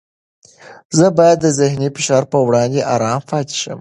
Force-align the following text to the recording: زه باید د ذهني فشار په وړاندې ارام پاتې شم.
زه 0.97 1.07
باید 1.17 1.37
د 1.41 1.45
ذهني 1.59 1.87
فشار 1.95 2.23
په 2.31 2.37
وړاندې 2.47 2.87
ارام 2.93 3.21
پاتې 3.29 3.55
شم. 3.61 3.69